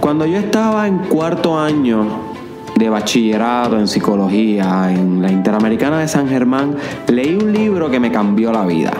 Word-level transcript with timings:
Cuando 0.00 0.26
yo 0.26 0.38
estaba 0.38 0.86
en 0.86 0.98
cuarto 0.98 1.58
año 1.58 2.06
de 2.76 2.88
bachillerato 2.88 3.78
en 3.78 3.88
psicología 3.88 4.92
en 4.92 5.20
la 5.20 5.30
Interamericana 5.30 5.98
de 5.98 6.08
San 6.08 6.28
Germán, 6.28 6.76
leí 7.08 7.34
un 7.34 7.52
libro 7.52 7.90
que 7.90 7.98
me 7.98 8.12
cambió 8.12 8.52
la 8.52 8.64
vida. 8.64 8.92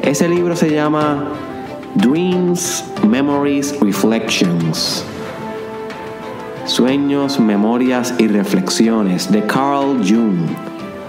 Ese 0.00 0.28
libro 0.28 0.56
se 0.56 0.70
llama 0.70 1.28
Dreams, 1.94 2.84
Memories, 3.06 3.78
Reflections. 3.80 5.04
Sueños, 6.64 7.38
Memorias 7.38 8.14
y 8.18 8.28
Reflexiones 8.28 9.30
de 9.30 9.44
Carl 9.46 9.98
Jung, 9.98 10.46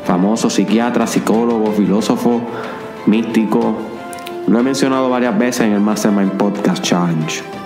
famoso 0.04 0.50
psiquiatra, 0.50 1.08
psicólogo, 1.08 1.72
filósofo, 1.72 2.42
místico. 3.06 3.78
Lo 4.48 4.60
he 4.60 4.64
mencionado 4.64 5.10
varias 5.10 5.38
veces 5.40 5.62
en 5.62 5.74
el 5.74 5.80
Mastermind 5.80 6.34
Podcast 6.34 6.84
Challenge. 6.84 7.63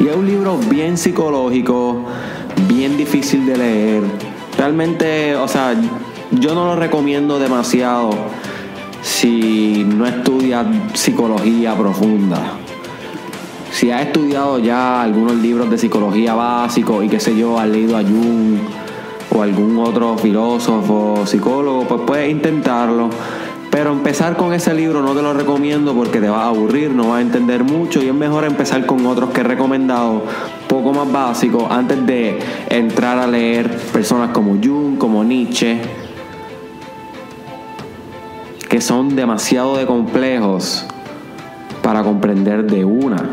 Y 0.00 0.08
es 0.08 0.16
un 0.16 0.26
libro 0.26 0.58
bien 0.70 0.96
psicológico, 0.96 2.04
bien 2.68 2.96
difícil 2.96 3.46
de 3.46 3.56
leer. 3.56 4.02
Realmente, 4.58 5.36
o 5.36 5.48
sea, 5.48 5.74
yo 6.30 6.54
no 6.54 6.66
lo 6.66 6.76
recomiendo 6.76 7.38
demasiado 7.38 8.10
si 9.02 9.84
no 9.84 10.06
estudias 10.06 10.66
psicología 10.94 11.74
profunda 11.76 12.56
si 13.76 13.90
has 13.90 14.06
estudiado 14.06 14.58
ya 14.58 15.02
algunos 15.02 15.36
libros 15.36 15.68
de 15.68 15.76
psicología 15.76 16.34
básico 16.34 17.02
y 17.02 17.10
qué 17.10 17.20
sé 17.20 17.36
yo, 17.36 17.58
has 17.58 17.68
leído 17.68 17.98
a 17.98 18.00
Jung 18.00 18.56
o 19.30 19.42
algún 19.42 19.78
otro 19.78 20.16
filósofo, 20.16 21.26
psicólogo, 21.26 21.86
pues 21.86 22.00
puedes 22.06 22.30
intentarlo. 22.30 23.10
Pero 23.76 23.92
empezar 23.92 24.38
con 24.38 24.54
ese 24.54 24.72
libro 24.72 25.02
no 25.02 25.12
te 25.12 25.20
lo 25.20 25.34
recomiendo 25.34 25.92
porque 25.92 26.18
te 26.18 26.30
va 26.30 26.44
a 26.44 26.48
aburrir, 26.48 26.92
no 26.92 27.10
vas 27.10 27.18
a 27.18 27.20
entender 27.20 27.62
mucho 27.62 28.02
y 28.02 28.08
es 28.08 28.14
mejor 28.14 28.44
empezar 28.44 28.86
con 28.86 29.04
otros 29.04 29.28
que 29.32 29.42
he 29.42 29.44
recomendado, 29.44 30.22
poco 30.66 30.94
más 30.94 31.12
básicos, 31.12 31.64
antes 31.68 32.06
de 32.06 32.38
entrar 32.70 33.18
a 33.18 33.26
leer 33.26 33.70
personas 33.92 34.30
como 34.30 34.52
Jung, 34.52 34.96
como 34.96 35.22
Nietzsche, 35.22 35.78
que 38.66 38.80
son 38.80 39.14
demasiado 39.14 39.76
de 39.76 39.84
complejos 39.84 40.86
para 41.82 42.02
comprender 42.02 42.64
de 42.64 42.82
una. 42.82 43.28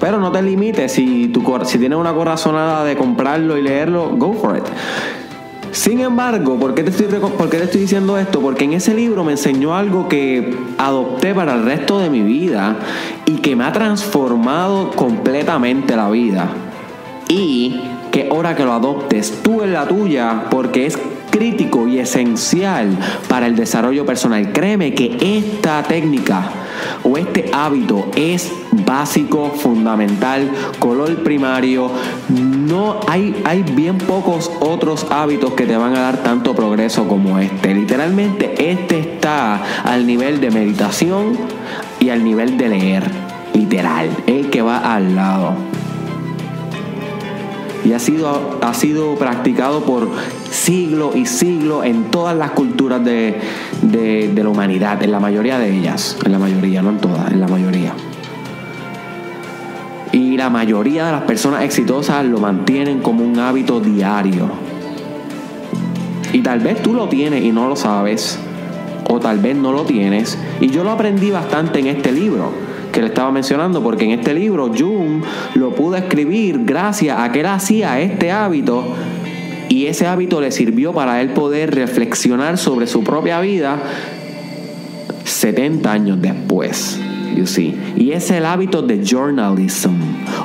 Pero 0.00 0.18
no 0.18 0.32
te 0.32 0.42
limites, 0.42 0.90
si, 0.90 1.28
tu, 1.28 1.44
si 1.62 1.78
tienes 1.78 1.96
una 1.96 2.12
corazonada 2.12 2.82
de 2.82 2.96
comprarlo 2.96 3.56
y 3.56 3.62
leerlo, 3.62 4.16
go 4.16 4.32
for 4.32 4.56
it. 4.56 4.64
Sin 5.76 6.00
embargo, 6.00 6.58
¿por 6.58 6.74
qué, 6.74 6.82
te 6.82 6.88
estoy, 6.88 7.06
¿por 7.06 7.50
qué 7.50 7.58
te 7.58 7.64
estoy 7.64 7.82
diciendo 7.82 8.16
esto? 8.16 8.40
Porque 8.40 8.64
en 8.64 8.72
ese 8.72 8.94
libro 8.94 9.24
me 9.24 9.32
enseñó 9.32 9.76
algo 9.76 10.08
que 10.08 10.56
adopté 10.78 11.34
para 11.34 11.52
el 11.52 11.64
resto 11.64 11.98
de 11.98 12.08
mi 12.08 12.22
vida 12.22 12.78
y 13.26 13.34
que 13.36 13.54
me 13.54 13.64
ha 13.64 13.72
transformado 13.72 14.90
completamente 14.92 15.94
la 15.94 16.08
vida. 16.08 16.48
Y 17.28 17.82
que 18.10 18.30
hora 18.30 18.56
que 18.56 18.64
lo 18.64 18.72
adoptes 18.72 19.42
tú 19.42 19.62
en 19.62 19.74
la 19.74 19.86
tuya, 19.86 20.46
porque 20.50 20.86
es 20.86 20.98
crítico 21.30 21.86
y 21.86 21.98
esencial 21.98 22.96
para 23.28 23.46
el 23.46 23.54
desarrollo 23.54 24.06
personal. 24.06 24.52
Créeme 24.52 24.94
que 24.94 25.18
esta 25.20 25.82
técnica 25.82 26.50
o 27.02 27.16
este 27.16 27.50
hábito 27.52 28.10
es 28.16 28.52
básico, 28.72 29.52
fundamental, 29.56 30.50
color 30.78 31.22
primario. 31.22 31.90
No 32.28 33.00
hay, 33.08 33.34
hay 33.44 33.62
bien 33.62 33.98
pocos 33.98 34.50
otros 34.60 35.06
hábitos 35.10 35.52
que 35.54 35.66
te 35.66 35.76
van 35.76 35.94
a 35.94 36.00
dar 36.00 36.22
tanto 36.22 36.54
progreso 36.54 37.06
como 37.08 37.38
este. 37.38 37.74
Literalmente 37.74 38.70
este 38.70 38.98
está 38.98 39.62
al 39.84 40.06
nivel 40.06 40.40
de 40.40 40.50
meditación 40.50 41.36
y 42.00 42.10
al 42.10 42.24
nivel 42.24 42.56
de 42.58 42.68
leer. 42.68 43.10
Literal, 43.54 44.10
el 44.26 44.50
que 44.50 44.62
va 44.62 44.94
al 44.94 45.14
lado 45.14 45.75
y 47.86 47.92
ha 47.92 48.00
sido, 48.00 48.58
ha 48.62 48.74
sido 48.74 49.14
practicado 49.14 49.84
por 49.84 50.10
siglos 50.50 51.14
y 51.14 51.24
siglos 51.24 51.84
en 51.84 52.10
todas 52.10 52.36
las 52.36 52.50
culturas 52.50 53.04
de, 53.04 53.40
de, 53.80 54.42
la 54.42 54.48
humanidad, 54.48 55.00
en 55.04 55.12
la 55.12 55.20
mayoría 55.20 55.56
de 55.60 55.72
ellas, 55.72 56.18
en 56.24 56.32
la 56.32 56.40
mayoría, 56.40 56.82
no 56.82 56.90
en 56.90 56.98
todas, 56.98 57.30
en 57.30 57.40
la 57.40 57.46
mayoría. 57.46 57.92
Y 60.10 60.36
la 60.36 60.50
mayoría 60.50 61.06
de 61.06 61.12
las 61.12 61.22
personas 61.22 61.62
exitosas 61.62 62.24
lo 62.24 62.38
mantienen 62.38 63.00
como 63.02 63.24
un 63.24 63.38
hábito 63.38 63.78
diario. 63.78 64.50
Y 66.32 66.40
tal 66.40 66.58
vez 66.58 66.82
tú 66.82 66.92
lo 66.92 67.08
tienes 67.08 67.44
y 67.44 67.52
no 67.52 67.68
lo 67.68 67.76
sabes, 67.76 68.40
o 69.08 69.20
tal 69.20 69.38
vez 69.38 69.54
no 69.54 69.70
lo 69.70 69.84
tienes. 69.84 70.36
Y 70.60 70.70
yo 70.70 70.82
lo 70.82 70.90
aprendí 70.90 71.30
bastante 71.30 71.78
en 71.78 71.86
este 71.86 72.10
libro 72.10 72.65
que 72.96 73.02
le 73.02 73.08
estaba 73.08 73.30
mencionando, 73.30 73.82
porque 73.82 74.06
en 74.06 74.12
este 74.12 74.32
libro 74.32 74.72
Jung 74.74 75.22
lo 75.54 75.74
pudo 75.74 75.96
escribir 75.96 76.64
gracias 76.64 77.18
a 77.20 77.30
que 77.30 77.40
él 77.40 77.46
hacía 77.46 78.00
este 78.00 78.32
hábito 78.32 78.84
y 79.68 79.84
ese 79.84 80.06
hábito 80.06 80.40
le 80.40 80.50
sirvió 80.50 80.94
para 80.94 81.20
él 81.20 81.28
poder 81.34 81.74
reflexionar 81.74 82.56
sobre 82.56 82.86
su 82.86 83.04
propia 83.04 83.38
vida 83.40 83.78
70 85.24 85.92
años 85.92 86.22
después. 86.22 86.98
You 87.36 87.46
see. 87.46 87.78
Y 87.96 88.12
es 88.12 88.30
el 88.30 88.46
hábito 88.46 88.80
de 88.80 89.04
journalism 89.04 89.92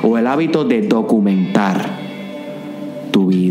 o 0.02 0.18
el 0.18 0.26
hábito 0.26 0.64
de 0.64 0.82
documentar 0.82 2.01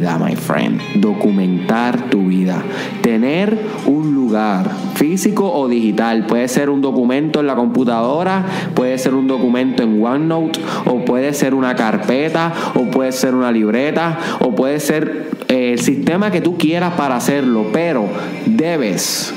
vida, 0.02 0.18
my 0.18 0.36
friend. 0.36 0.82
Documentar 0.96 2.10
tu 2.10 2.28
vida. 2.28 2.64
Tener 3.02 3.58
un 3.86 4.16
lugar 4.16 4.70
físico 4.96 5.52
o 5.52 5.68
digital. 5.68 6.26
Puede 6.26 6.48
ser 6.48 6.70
un 6.70 6.82
documento 6.82 7.40
en 7.40 7.48
la 7.48 7.56
computadora, 7.56 8.46
puede 8.74 8.98
ser 8.98 9.14
un 9.14 9.28
documento 9.28 9.84
en 9.84 10.04
OneNote, 10.04 10.60
o 10.86 11.06
puede 11.06 11.34
ser 11.34 11.54
una 11.54 11.76
carpeta, 11.76 12.52
o 12.76 12.90
puede 12.90 13.12
ser 13.12 13.36
una 13.36 13.52
libreta, 13.52 14.18
o 14.40 14.56
puede 14.56 14.80
ser 14.80 15.30
eh, 15.48 15.74
el 15.74 15.80
sistema 15.80 16.32
que 16.32 16.42
tú 16.42 16.58
quieras 16.58 16.94
para 16.96 17.16
hacerlo. 17.16 17.68
Pero 17.72 18.08
debes 18.48 19.34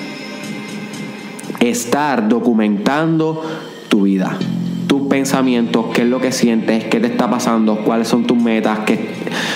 estar 1.61 2.29
documentando 2.29 3.43
tu 3.89 4.03
vida 4.03 4.39
tus 4.87 5.09
pensamientos, 5.09 5.87
qué 5.93 6.03
es 6.03 6.09
lo 6.09 6.21
que 6.21 6.33
sientes, 6.33 6.85
qué 6.85 7.01
te 7.01 7.07
está 7.07 7.31
pasando, 7.31 7.79
cuáles 7.85 8.09
son 8.09 8.27
tus 8.27 8.41
metas, 8.41 8.81
qué... 8.81 8.99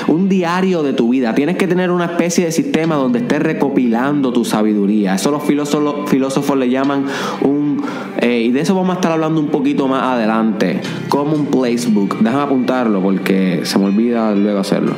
un 0.08 0.28
diario 0.28 0.82
de 0.82 0.92
tu 0.92 1.10
vida. 1.10 1.34
Tienes 1.34 1.56
que 1.56 1.66
tener 1.66 1.90
una 1.90 2.06
especie 2.06 2.44
de 2.44 2.52
sistema 2.52 2.96
donde 2.96 3.20
estés 3.20 3.40
recopilando 3.40 4.32
tu 4.32 4.44
sabiduría. 4.44 5.14
Eso 5.14 5.30
los 5.30 5.42
filósofos, 5.42 6.08
filósofos 6.10 6.56
le 6.56 6.70
llaman 6.70 7.04
un... 7.42 7.82
Eh, 8.20 8.42
y 8.46 8.50
de 8.50 8.60
eso 8.60 8.74
vamos 8.74 8.90
a 8.90 8.94
estar 8.94 9.12
hablando 9.12 9.40
un 9.40 9.48
poquito 9.48 9.86
más 9.88 10.02
adelante. 10.02 10.80
Como 11.08 11.34
un 11.34 11.46
placebook. 11.46 12.18
Déjame 12.18 12.42
apuntarlo 12.42 13.00
porque 13.00 13.60
se 13.64 13.78
me 13.78 13.86
olvida 13.86 14.34
luego 14.34 14.60
hacerlo. 14.60 14.94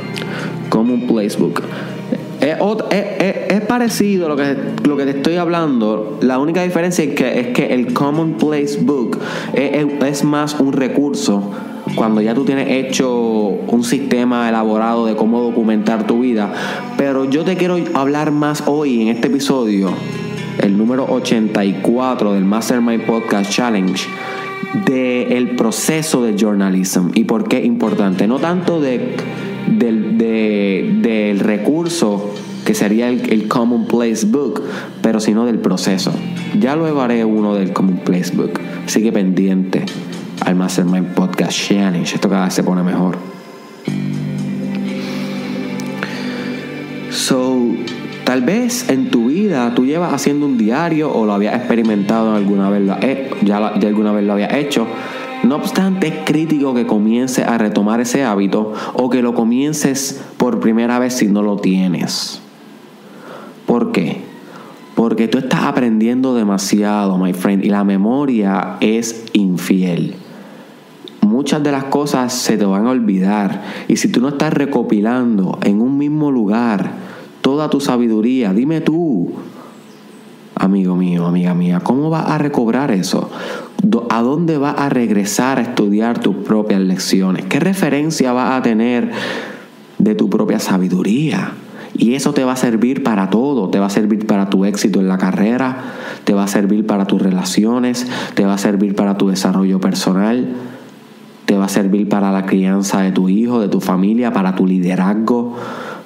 Como 0.68 0.94
un 0.94 1.06
placebook. 1.06 1.62
Es, 2.40 3.60
parecido 3.68 4.28
lo 4.28 4.36
que, 4.36 4.56
lo 4.84 4.96
que 4.96 5.04
te 5.04 5.10
estoy 5.10 5.36
hablando. 5.36 6.18
La 6.22 6.38
única 6.38 6.62
diferencia 6.62 7.04
es 7.04 7.14
que, 7.14 7.40
es 7.40 7.46
que 7.48 7.74
el 7.74 7.92
Commonplace 7.92 8.78
Book 8.80 9.18
es, 9.54 10.24
más 10.24 10.58
un 10.58 10.72
recurso 10.72 11.50
cuando 11.94 12.20
ya 12.20 12.34
tú 12.34 12.44
tienes 12.44 12.68
hecho 12.68 13.10
un 13.10 13.84
sistema 13.84 14.48
elaborado 14.48 15.06
de 15.06 15.16
cómo 15.16 15.40
documentar 15.40 16.06
tu 16.06 16.20
vida. 16.20 16.52
Pero 16.96 17.28
yo 17.28 17.44
te 17.44 17.56
quiero 17.56 17.76
hablar 17.94 18.30
más 18.30 18.62
hoy 18.66 19.02
en 19.02 19.08
este 19.08 19.28
episodio, 19.28 19.90
el 20.60 20.76
número 20.76 21.04
84 21.04 22.32
del 22.32 22.44
Mastermind 22.44 23.04
Podcast 23.04 23.50
Challenge, 23.50 24.02
del 24.86 25.32
el 25.32 25.56
proceso 25.56 26.22
de 26.22 26.36
journalism 26.38 27.08
y 27.14 27.24
por 27.24 27.48
qué 27.48 27.58
es 27.58 27.64
importante. 27.66 28.26
No 28.26 28.38
tanto 28.38 28.80
de 28.80 29.16
del, 29.70 30.18
del 31.02 31.40
recurso 31.40 32.29
que 32.70 32.74
sería 32.76 33.08
el, 33.08 33.32
el 33.32 33.48
Commonplace 33.48 34.24
Book, 34.26 34.62
pero 35.02 35.18
sino 35.18 35.44
del 35.44 35.58
proceso. 35.58 36.12
Ya 36.56 36.76
luego 36.76 37.00
haré 37.00 37.24
uno 37.24 37.56
del 37.56 37.72
Commonplace 37.72 38.30
Book. 38.32 38.60
Sigue 38.86 39.10
pendiente 39.10 39.84
al 40.46 40.54
Mastermind 40.54 41.14
Podcast 41.14 41.50
Challenge. 41.50 42.14
Esto 42.14 42.28
cada 42.28 42.44
vez 42.44 42.54
se 42.54 42.62
pone 42.62 42.84
mejor. 42.84 43.16
So, 47.10 47.56
tal 48.22 48.42
vez 48.42 48.88
en 48.88 49.10
tu 49.10 49.26
vida 49.26 49.74
tú 49.74 49.84
llevas 49.84 50.12
haciendo 50.12 50.46
un 50.46 50.56
diario 50.56 51.12
o 51.12 51.26
lo 51.26 51.32
habías 51.32 51.56
experimentado 51.56 52.36
alguna 52.36 52.70
vez, 52.70 52.86
ya, 53.42 53.80
ya 53.80 53.88
alguna 53.88 54.12
vez 54.12 54.24
lo 54.24 54.34
habías 54.34 54.54
hecho 54.54 54.86
no 55.42 55.56
obstante, 55.56 56.06
es 56.06 56.14
crítico 56.24 56.74
que 56.74 56.86
comiences 56.86 57.46
a 57.46 57.56
retomar 57.56 58.00
ese 58.00 58.22
hábito 58.22 58.74
o 58.92 59.08
que 59.08 59.22
lo 59.22 59.34
comiences 59.34 60.22
por 60.36 60.60
primera 60.60 60.98
vez 60.98 61.14
si 61.14 61.28
no 61.28 61.42
lo 61.42 61.56
tienes. 61.56 62.42
¿Por 63.80 63.92
qué? 63.92 64.20
Porque 64.94 65.26
tú 65.26 65.38
estás 65.38 65.62
aprendiendo 65.62 66.34
demasiado, 66.34 67.16
my 67.16 67.32
friend, 67.32 67.64
y 67.64 67.70
la 67.70 67.82
memoria 67.82 68.76
es 68.80 69.24
infiel. 69.32 70.16
Muchas 71.22 71.62
de 71.62 71.72
las 71.72 71.84
cosas 71.84 72.30
se 72.34 72.58
te 72.58 72.66
van 72.66 72.86
a 72.86 72.90
olvidar. 72.90 73.62
Y 73.88 73.96
si 73.96 74.08
tú 74.08 74.20
no 74.20 74.28
estás 74.28 74.52
recopilando 74.52 75.58
en 75.62 75.80
un 75.80 75.96
mismo 75.96 76.30
lugar 76.30 76.90
toda 77.40 77.70
tu 77.70 77.80
sabiduría, 77.80 78.52
dime 78.52 78.82
tú, 78.82 79.32
amigo 80.56 80.94
mío, 80.94 81.26
amiga 81.26 81.54
mía, 81.54 81.80
¿cómo 81.82 82.10
vas 82.10 82.28
a 82.28 82.36
recobrar 82.36 82.90
eso? 82.90 83.30
¿A 84.10 84.20
dónde 84.20 84.58
vas 84.58 84.74
a 84.76 84.90
regresar 84.90 85.58
a 85.58 85.62
estudiar 85.62 86.18
tus 86.18 86.36
propias 86.36 86.82
lecciones? 86.82 87.46
¿Qué 87.46 87.58
referencia 87.60 88.34
vas 88.34 88.58
a 88.58 88.62
tener 88.62 89.10
de 89.96 90.14
tu 90.14 90.28
propia 90.28 90.58
sabiduría? 90.58 91.54
Y 92.00 92.14
eso 92.14 92.32
te 92.32 92.44
va 92.44 92.52
a 92.52 92.56
servir 92.56 93.02
para 93.02 93.28
todo, 93.28 93.68
te 93.68 93.78
va 93.78 93.86
a 93.86 93.90
servir 93.90 94.26
para 94.26 94.48
tu 94.48 94.64
éxito 94.64 95.00
en 95.00 95.08
la 95.08 95.18
carrera, 95.18 95.76
te 96.24 96.32
va 96.32 96.44
a 96.44 96.48
servir 96.48 96.86
para 96.86 97.04
tus 97.04 97.20
relaciones, 97.20 98.06
te 98.34 98.46
va 98.46 98.54
a 98.54 98.58
servir 98.58 98.94
para 98.94 99.18
tu 99.18 99.28
desarrollo 99.28 99.80
personal, 99.80 100.48
te 101.44 101.58
va 101.58 101.66
a 101.66 101.68
servir 101.68 102.08
para 102.08 102.32
la 102.32 102.46
crianza 102.46 103.02
de 103.02 103.12
tu 103.12 103.28
hijo, 103.28 103.60
de 103.60 103.68
tu 103.68 103.82
familia, 103.82 104.32
para 104.32 104.54
tu 104.54 104.66
liderazgo, 104.66 105.54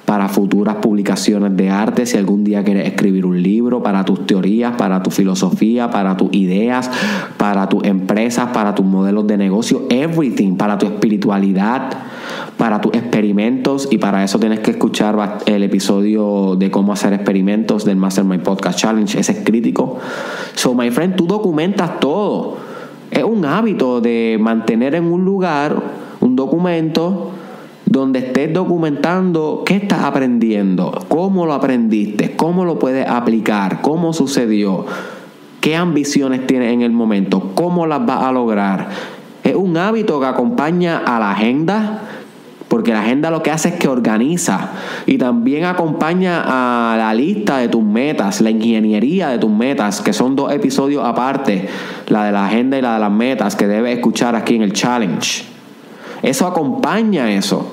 para 0.03 0.27
futuras 0.27 0.75
publicaciones 0.81 1.55
de 1.55 1.69
arte, 1.69 2.05
si 2.05 2.17
algún 2.17 2.43
día 2.43 2.65
quieres 2.65 2.87
escribir 2.87 3.25
un 3.25 3.41
libro, 3.41 3.81
para 3.81 4.03
tus 4.03 4.27
teorías, 4.27 4.75
para 4.75 5.01
tu 5.01 5.11
filosofía, 5.11 5.89
para 5.91 6.17
tus 6.17 6.27
ideas, 6.33 6.91
para 7.37 7.69
tus 7.69 7.85
empresas, 7.85 8.49
para 8.49 8.75
tus 8.75 8.85
modelos 8.85 9.27
de 9.27 9.37
negocio, 9.37 9.83
everything, 9.89 10.57
para 10.57 10.77
tu 10.77 10.87
espiritualidad, 10.87 11.89
para 12.57 12.81
tus 12.81 12.93
experimentos 12.93 13.87
y 13.91 13.97
para 13.97 14.23
eso 14.23 14.39
tienes 14.39 14.59
que 14.59 14.71
escuchar 14.71 15.39
el 15.45 15.63
episodio 15.63 16.55
de 16.55 16.71
cómo 16.71 16.93
hacer 16.93 17.13
experimentos 17.13 17.85
del 17.85 17.97
Mastermind 17.97 18.43
Podcast 18.43 18.79
Challenge, 18.79 19.19
ese 19.19 19.31
es 19.31 19.39
crítico. 19.43 19.97
So, 20.55 20.73
my 20.73 20.89
friend, 20.91 21.15
tú 21.15 21.27
documentas 21.27 21.99
todo. 21.99 22.57
Es 23.11 23.23
un 23.23 23.45
hábito 23.45 24.01
de 24.01 24.37
mantener 24.39 24.95
en 24.95 25.05
un 25.05 25.25
lugar 25.25 25.75
un 26.21 26.35
documento 26.35 27.31
donde 27.85 28.19
estés 28.19 28.53
documentando 28.53 29.63
qué 29.65 29.75
estás 29.75 30.03
aprendiendo, 30.03 31.05
cómo 31.07 31.45
lo 31.45 31.53
aprendiste, 31.53 32.35
cómo 32.35 32.65
lo 32.65 32.79
puedes 32.79 33.07
aplicar, 33.07 33.81
cómo 33.81 34.11
sucedió, 34.11 34.85
qué 35.61 35.75
ambiciones 35.75 36.45
tienes 36.47 36.73
en 36.73 36.81
el 36.81 36.91
momento, 36.91 37.51
cómo 37.53 37.85
las 37.85 38.05
vas 38.05 38.23
a 38.23 38.31
lograr. 38.31 38.89
Es 39.43 39.55
un 39.55 39.77
hábito 39.77 40.19
que 40.19 40.25
acompaña 40.25 40.97
a 41.05 41.19
la 41.19 41.31
agenda, 41.31 42.04
porque 42.67 42.91
la 42.91 43.01
agenda 43.01 43.29
lo 43.29 43.43
que 43.43 43.51
hace 43.51 43.69
es 43.69 43.75
que 43.75 43.87
organiza 43.87 44.71
y 45.05 45.17
también 45.17 45.65
acompaña 45.65 46.43
a 46.45 46.97
la 46.97 47.13
lista 47.13 47.59
de 47.59 47.69
tus 47.69 47.83
metas, 47.83 48.41
la 48.41 48.49
ingeniería 48.49 49.29
de 49.29 49.37
tus 49.37 49.51
metas, 49.51 50.01
que 50.01 50.13
son 50.13 50.35
dos 50.35 50.51
episodios 50.51 51.05
aparte, 51.05 51.67
la 52.07 52.25
de 52.25 52.31
la 52.31 52.47
agenda 52.47 52.77
y 52.77 52.81
la 52.81 52.95
de 52.95 52.99
las 52.99 53.11
metas 53.11 53.55
que 53.55 53.67
debes 53.67 53.95
escuchar 53.95 54.35
aquí 54.35 54.55
en 54.55 54.63
el 54.63 54.73
challenge. 54.73 55.43
Eso 56.23 56.47
acompaña 56.47 57.31
eso. 57.31 57.71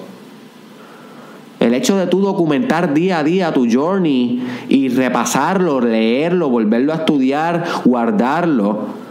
El 1.59 1.75
hecho 1.75 1.97
de 1.97 2.09
tú 2.09 2.21
documentar 2.21 2.93
día 2.93 3.21
a 3.21 3.25
día 3.25 3.53
tu 3.53 3.71
journey 3.71 4.43
y 4.69 4.89
repasarlo, 4.89 5.81
leerlo, 5.81 6.51
volverlo 6.51 6.93
a 6.93 6.97
estudiar, 6.97 7.65
guardarlo, 7.85 9.02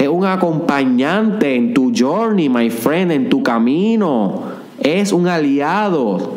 es 0.00 0.08
un 0.08 0.24
acompañante 0.24 1.54
en 1.54 1.74
tu 1.74 1.92
journey, 1.94 2.48
my 2.48 2.70
friend, 2.70 3.12
en 3.12 3.28
tu 3.28 3.42
camino. 3.42 4.44
Es 4.82 5.12
un 5.12 5.28
aliado. 5.28 6.36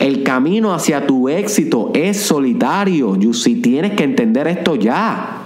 El 0.00 0.24
camino 0.24 0.74
hacia 0.74 1.06
tu 1.06 1.28
éxito 1.28 1.92
es 1.94 2.20
solitario. 2.20 3.16
si 3.32 3.60
tienes 3.62 3.92
que 3.92 4.02
entender 4.02 4.48
esto 4.48 4.74
ya 4.74 5.36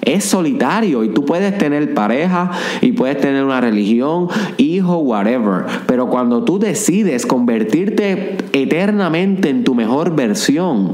es 0.00 0.24
solitario 0.24 1.04
y 1.04 1.08
tú 1.08 1.24
puedes 1.24 1.56
tener 1.58 1.94
pareja 1.94 2.50
y 2.80 2.92
puedes 2.92 3.18
tener 3.18 3.44
una 3.44 3.60
religión, 3.60 4.28
hijo, 4.56 4.98
whatever. 4.98 5.64
Pero 5.86 6.08
cuando 6.08 6.44
tú 6.44 6.58
decides 6.58 7.26
convertirte 7.26 8.36
eternamente 8.52 9.48
en 9.48 9.64
tu 9.64 9.74
mejor 9.74 10.14
versión, 10.14 10.92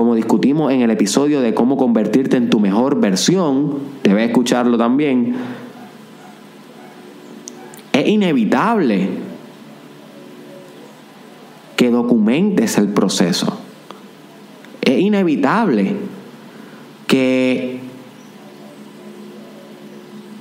como 0.00 0.14
discutimos 0.14 0.72
en 0.72 0.80
el 0.80 0.90
episodio 0.90 1.42
de 1.42 1.52
cómo 1.52 1.76
convertirte 1.76 2.38
en 2.38 2.48
tu 2.48 2.58
mejor 2.58 2.98
versión, 2.98 3.80
debes 4.02 4.30
escucharlo 4.30 4.78
también, 4.78 5.34
es 7.92 8.08
inevitable 8.08 9.10
que 11.76 11.90
documentes 11.90 12.78
el 12.78 12.88
proceso. 12.88 13.58
Es 14.80 14.98
inevitable 14.98 15.96
que 17.06 17.80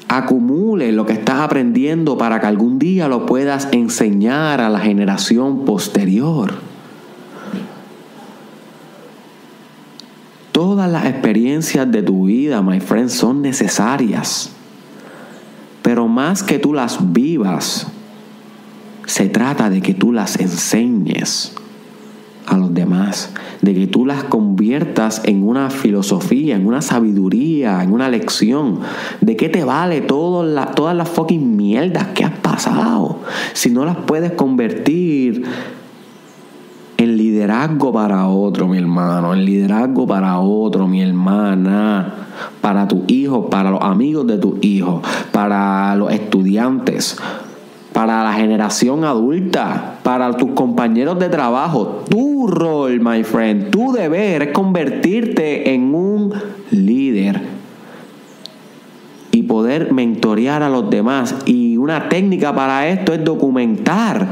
acumule 0.08 0.94
lo 0.94 1.06
que 1.06 1.12
estás 1.12 1.42
aprendiendo 1.42 2.18
para 2.18 2.40
que 2.40 2.48
algún 2.48 2.80
día 2.80 3.10
lo 3.10 3.26
puedas 3.26 3.68
enseñar 3.74 4.62
a 4.62 4.70
la 4.70 4.80
generación 4.80 5.66
posterior. 5.66 6.69
Todas 10.60 10.92
las 10.92 11.06
experiencias 11.06 11.90
de 11.90 12.04
tu 12.04 12.26
vida, 12.26 12.62
my 12.62 12.82
friend, 12.82 13.08
son 13.08 13.42
necesarias. 13.42 14.50
Pero 15.82 16.10
más 16.10 16.44
que 16.44 16.60
tú 16.60 16.74
las 16.74 17.14
vivas, 17.14 17.88
se 19.06 19.30
trata 19.30 19.70
de 19.70 19.82
que 19.82 19.94
tú 19.94 20.12
las 20.12 20.38
enseñes 20.38 21.54
a 22.46 22.58
los 22.58 22.74
demás, 22.74 23.32
de 23.62 23.74
que 23.74 23.88
tú 23.88 24.06
las 24.06 24.26
conviertas 24.26 25.22
en 25.24 25.48
una 25.48 25.70
filosofía, 25.70 26.58
en 26.58 26.68
una 26.68 26.82
sabiduría, 26.82 27.82
en 27.82 27.94
una 27.94 28.10
lección. 28.10 28.82
¿De 29.22 29.38
qué 29.38 29.48
te 29.48 29.64
vale 29.64 30.06
la, 30.44 30.72
todas 30.76 30.94
las 30.94 31.08
fucking 31.08 31.56
mierdas 31.56 32.08
que 32.08 32.26
has 32.26 32.38
pasado 32.38 33.22
si 33.54 33.70
no 33.70 33.86
las 33.86 33.96
puedes 33.96 34.34
convertir 34.34 35.46
liderazgo 37.40 37.94
para 37.94 38.28
otro, 38.28 38.68
mi 38.68 38.78
hermano, 38.78 39.34
en 39.34 39.46
liderazgo 39.46 40.06
para 40.06 40.40
otro, 40.40 40.90
mi 40.90 41.02
hermana, 41.02 42.14
para 42.60 42.86
tu 42.86 43.06
hijo, 43.08 43.50
para 43.50 43.72
los 43.72 43.82
amigos 43.82 44.28
de 44.28 44.38
tu 44.38 44.58
hijo, 44.62 45.02
para 45.32 45.96
los 45.96 46.12
estudiantes? 46.12 47.18
para 47.94 48.24
la 48.24 48.34
generación 48.34 49.04
adulta, 49.04 49.96
para 50.04 50.32
tus 50.38 50.52
compañeros 50.52 51.20
de 51.20 51.28
trabajo. 51.28 52.06
Tu 52.08 52.48
rol, 52.48 53.02
my 53.02 53.24
friend, 53.24 53.72
tu 53.72 53.92
deber 53.92 54.44
es 54.44 54.50
convertirte 54.52 55.74
en 55.74 55.94
un 55.94 56.34
líder 56.70 57.42
y 59.32 59.44
poder 59.44 59.92
mentorear 59.92 60.64
a 60.64 60.70
los 60.70 60.90
demás. 60.90 61.36
Y 61.46 61.76
una 61.76 62.08
técnica 62.08 62.56
para 62.56 62.88
esto 62.88 63.12
es 63.12 63.26
documentar, 63.26 64.28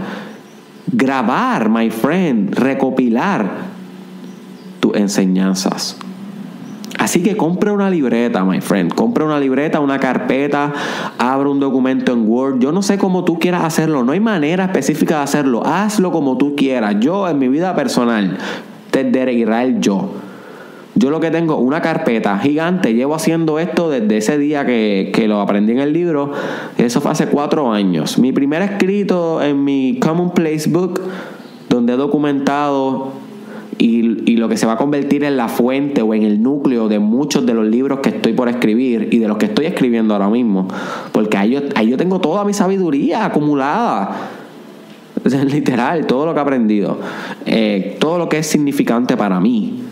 grabar, 0.92 1.70
my 1.70 1.90
friend, 1.90 2.54
recopilar 2.56 3.50
tus 4.80 4.96
enseñanzas. 4.96 5.98
Así 6.98 7.22
que 7.22 7.38
compre 7.38 7.72
una 7.72 7.90
libreta, 7.90 8.44
my 8.44 8.60
friend. 8.60 8.94
Compre 8.94 9.24
una 9.24 9.40
libreta, 9.40 9.80
una 9.80 10.00
carpeta, 10.00 10.74
abre 11.18 11.50
un 11.50 11.60
documento 11.60 12.12
en 12.12 12.28
Word. 12.28 12.60
Yo 12.60 12.72
no 12.72 12.82
sé 12.82 12.98
cómo 12.98 13.24
tú 13.24 13.38
quieras 13.38 13.64
hacerlo. 13.64 14.04
No 14.04 14.14
hay 14.14 14.20
manera 14.20 14.66
específica 14.66 15.18
de 15.18 15.24
hacerlo. 15.24 15.66
Hazlo 15.66 16.12
como 16.12 16.38
tú 16.38 16.56
quieras. 16.56 16.96
Yo, 17.00 17.28
en 17.30 17.38
mi 17.38 17.48
vida 17.50 17.76
personal, 17.76 18.38
desde 18.92 19.34
Israel, 19.34 19.80
yo. 19.80 20.12
Yo 20.98 21.12
lo 21.12 21.20
que 21.20 21.30
tengo, 21.30 21.58
una 21.58 21.82
carpeta 21.82 22.40
gigante, 22.40 22.96
llevo 22.96 23.14
haciendo 23.14 23.60
esto 23.60 23.90
desde 23.90 24.18
ese 24.18 24.40
día 24.40 24.66
que, 24.66 25.12
que, 25.14 25.28
lo 25.28 25.42
aprendí 25.42 25.74
en 25.74 25.80
el 25.80 25.94
libro. 25.94 26.32
Eso 26.78 27.02
fue 27.02 27.12
hace 27.12 27.28
cuatro 27.28 27.72
años. 27.72 28.18
Mi 28.18 28.32
primer 28.32 28.64
escrito 28.64 29.42
en 29.44 29.64
mi 29.64 30.00
Commonplace 30.00 30.68
Book, 30.68 31.00
donde 31.70 31.94
he 31.94 31.98
documentado 31.98 33.12
y, 33.78 34.38
lo 34.38 34.50
que 34.50 34.58
se 34.58 34.66
va 34.66 34.74
a 34.74 34.78
convertir 34.78 35.24
en 35.24 35.38
la 35.38 35.48
fuente 35.48 36.02
o 36.02 36.14
en 36.14 36.24
el 36.24 36.42
núcleo 36.42 36.88
de 36.88 37.00
muchos 37.00 37.46
de 37.46 37.54
los 37.54 37.68
libros 37.68 38.00
que 38.00 38.10
estoy 38.10 38.34
por 38.34 38.50
escribir 38.50 39.10
y 39.12 39.20
de 39.20 39.28
los 39.28 39.38
que 39.38 39.46
estoy 39.46 39.66
escribiendo 39.66 40.14
ahora 40.14 40.30
mismo. 40.30 40.68
Porque 41.12 41.38
ahí 41.38 41.52
yo, 41.52 41.60
ahí 41.76 41.90
yo 41.90 41.98
tengo 41.98 42.20
toda 42.20 42.44
mi 42.44 42.54
sabiduría 42.54 43.26
acumulada. 43.26 44.30
Es 45.24 45.34
literal, 45.54 46.08
todo 46.08 46.26
lo 46.26 46.34
que 46.34 46.40
he 46.40 46.42
aprendido. 46.42 46.98
Eh, 47.46 47.98
todo 48.00 48.18
lo 48.18 48.30
que 48.30 48.40
es 48.40 48.48
significante 48.48 49.16
para 49.16 49.40
mí. 49.40 49.87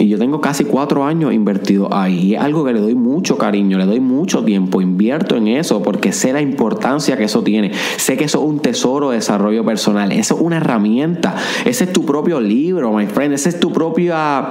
Y 0.00 0.08
yo 0.08 0.18
tengo 0.18 0.40
casi 0.40 0.64
cuatro 0.64 1.04
años 1.04 1.32
invertido 1.32 1.92
ahí. 1.94 2.30
Y 2.30 2.34
es 2.34 2.40
algo 2.40 2.64
que 2.64 2.72
le 2.72 2.80
doy 2.80 2.94
mucho 2.94 3.36
cariño, 3.36 3.76
le 3.76 3.84
doy 3.84 4.00
mucho 4.00 4.42
tiempo, 4.42 4.80
invierto 4.80 5.36
en 5.36 5.48
eso 5.48 5.82
porque 5.82 6.12
sé 6.12 6.32
la 6.32 6.40
importancia 6.40 7.16
que 7.16 7.24
eso 7.24 7.42
tiene. 7.42 7.72
Sé 7.96 8.16
que 8.16 8.24
eso 8.24 8.38
es 8.38 8.48
un 8.48 8.60
tesoro 8.60 9.10
de 9.10 9.16
desarrollo 9.16 9.64
personal. 9.64 10.10
Eso 10.12 10.36
es 10.36 10.40
una 10.40 10.56
herramienta. 10.56 11.36
Ese 11.64 11.84
es 11.84 11.92
tu 11.92 12.06
propio 12.06 12.40
libro, 12.40 12.92
my 12.92 13.06
friend. 13.06 13.34
Ese 13.34 13.50
es 13.50 13.60
tu 13.60 13.72
propia 13.72 14.50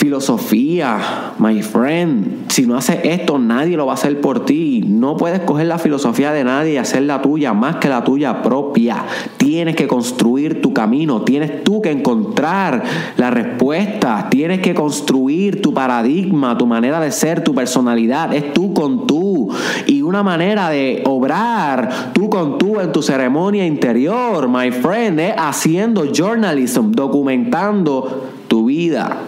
filosofía, 0.00 1.34
my 1.38 1.60
friend. 1.60 2.50
Si 2.50 2.66
no 2.66 2.74
haces 2.74 3.00
esto, 3.04 3.38
nadie 3.38 3.76
lo 3.76 3.84
va 3.84 3.92
a 3.92 3.94
hacer 3.96 4.18
por 4.22 4.46
ti. 4.46 4.82
No 4.86 5.18
puedes 5.18 5.40
coger 5.40 5.66
la 5.66 5.78
filosofía 5.78 6.32
de 6.32 6.42
nadie 6.42 6.72
y 6.72 6.76
hacer 6.78 7.02
la 7.02 7.20
tuya 7.20 7.52
más 7.52 7.76
que 7.76 7.90
la 7.90 8.02
tuya 8.02 8.40
propia. 8.40 9.04
Tienes 9.36 9.76
que 9.76 9.86
construir 9.86 10.62
tu 10.62 10.72
camino. 10.72 11.20
Tienes 11.20 11.62
tú 11.64 11.82
que 11.82 11.90
encontrar 11.90 12.82
la 13.18 13.30
respuesta. 13.30 14.28
Tienes 14.30 14.60
que 14.60 14.72
construir 14.72 15.60
tu 15.60 15.74
paradigma, 15.74 16.56
tu 16.56 16.66
manera 16.66 16.98
de 16.98 17.12
ser, 17.12 17.44
tu 17.44 17.54
personalidad. 17.54 18.32
Es 18.32 18.54
tú 18.54 18.72
con 18.72 19.06
tú. 19.06 19.50
Y 19.86 20.00
una 20.00 20.22
manera 20.22 20.70
de 20.70 21.02
obrar 21.04 22.12
tú 22.14 22.30
con 22.30 22.56
tú 22.56 22.80
en 22.80 22.90
tu 22.90 23.02
ceremonia 23.02 23.66
interior, 23.66 24.48
my 24.48 24.70
friend, 24.72 25.20
es 25.20 25.34
haciendo 25.36 26.10
journalism, 26.10 26.90
documentando 26.92 28.28
tu 28.48 28.64
vida 28.64 29.18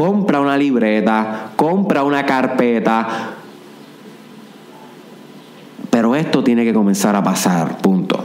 compra 0.00 0.40
una 0.40 0.56
libreta, 0.56 1.50
compra 1.56 2.04
una 2.04 2.24
carpeta. 2.24 3.34
Pero 5.90 6.16
esto 6.16 6.42
tiene 6.42 6.64
que 6.64 6.72
comenzar 6.72 7.14
a 7.16 7.22
pasar, 7.22 7.76
punto. 7.82 8.24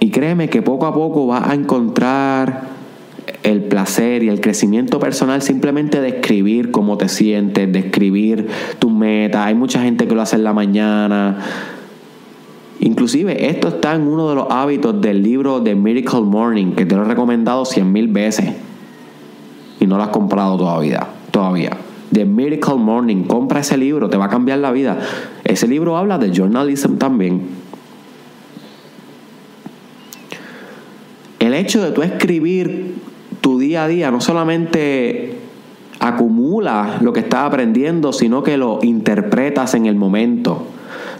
Y 0.00 0.10
créeme 0.10 0.50
que 0.50 0.60
poco 0.60 0.86
a 0.86 0.92
poco 0.92 1.28
vas 1.28 1.48
a 1.48 1.54
encontrar 1.54 2.62
el 3.44 3.62
placer 3.62 4.24
y 4.24 4.28
el 4.28 4.40
crecimiento 4.40 4.98
personal 4.98 5.40
simplemente 5.40 6.00
de 6.00 6.08
escribir 6.08 6.72
cómo 6.72 6.98
te 6.98 7.08
sientes, 7.08 7.72
de 7.72 7.78
escribir 7.78 8.48
tus 8.80 8.90
metas. 8.90 9.46
Hay 9.46 9.54
mucha 9.54 9.80
gente 9.80 10.08
que 10.08 10.16
lo 10.16 10.22
hace 10.22 10.34
en 10.34 10.42
la 10.42 10.52
mañana. 10.52 11.38
Inclusive 12.80 13.48
esto 13.48 13.68
está 13.68 13.94
en 13.94 14.02
uno 14.02 14.28
de 14.28 14.36
los 14.36 14.46
hábitos 14.50 15.00
del 15.00 15.22
libro 15.22 15.62
The 15.62 15.74
Miracle 15.74 16.20
Morning, 16.20 16.72
que 16.72 16.86
te 16.86 16.94
lo 16.94 17.02
he 17.02 17.04
recomendado 17.06 17.64
cien 17.64 17.92
mil 17.92 18.08
veces. 18.08 18.52
Y 19.80 19.86
no 19.86 19.96
lo 19.96 20.02
has 20.04 20.10
comprado 20.10 20.56
todavía. 20.56 21.06
Todavía. 21.30 21.76
The 22.12 22.24
Miracle 22.24 22.76
Morning. 22.76 23.24
Compra 23.24 23.60
ese 23.60 23.76
libro, 23.76 24.08
te 24.08 24.16
va 24.16 24.26
a 24.26 24.28
cambiar 24.28 24.58
la 24.58 24.70
vida. 24.70 24.98
Ese 25.44 25.66
libro 25.66 25.96
habla 25.96 26.18
de 26.18 26.30
journalism 26.30 26.96
también. 26.96 27.42
El 31.38 31.54
hecho 31.54 31.82
de 31.82 31.92
tú 31.92 32.02
escribir 32.02 32.96
tu 33.40 33.58
día 33.58 33.84
a 33.84 33.88
día 33.88 34.10
no 34.10 34.20
solamente 34.20 35.38
acumula 36.00 36.98
lo 37.00 37.12
que 37.12 37.20
estás 37.20 37.44
aprendiendo, 37.44 38.12
sino 38.12 38.42
que 38.42 38.56
lo 38.56 38.80
interpretas 38.82 39.74
en 39.74 39.86
el 39.86 39.96
momento, 39.96 40.66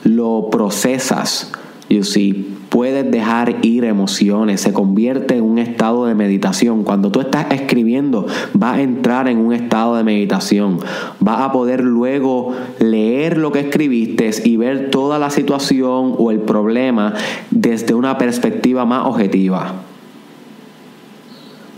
lo 0.04 0.48
procesas. 0.50 1.52
You 1.88 2.04
see, 2.04 2.58
puedes 2.68 3.10
dejar 3.10 3.64
ir 3.64 3.84
emociones, 3.84 4.60
se 4.60 4.74
convierte 4.74 5.36
en 5.36 5.44
un 5.44 5.58
estado 5.58 6.04
de 6.04 6.14
meditación. 6.14 6.84
Cuando 6.84 7.10
tú 7.10 7.20
estás 7.20 7.46
escribiendo, 7.50 8.26
vas 8.52 8.76
a 8.76 8.82
entrar 8.82 9.26
en 9.28 9.38
un 9.38 9.54
estado 9.54 9.96
de 9.96 10.04
meditación. 10.04 10.78
Vas 11.18 11.40
a 11.40 11.52
poder 11.52 11.82
luego 11.82 12.52
leer 12.78 13.38
lo 13.38 13.52
que 13.52 13.60
escribiste 13.60 14.30
y 14.44 14.58
ver 14.58 14.90
toda 14.90 15.18
la 15.18 15.30
situación 15.30 16.14
o 16.18 16.30
el 16.30 16.40
problema 16.40 17.14
desde 17.50 17.94
una 17.94 18.18
perspectiva 18.18 18.84
más 18.84 19.06
objetiva 19.06 19.82